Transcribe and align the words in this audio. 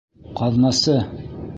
Ҡаҙнасы! 0.39 0.97